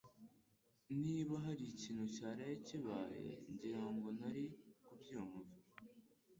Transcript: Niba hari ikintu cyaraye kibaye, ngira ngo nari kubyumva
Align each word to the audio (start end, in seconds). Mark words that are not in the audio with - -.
Niba 1.01 1.33
hari 1.45 1.63
ikintu 1.73 2.05
cyaraye 2.15 2.55
kibaye, 2.65 3.23
ngira 3.51 3.83
ngo 3.93 4.07
nari 4.19 4.43
kubyumva 4.85 5.51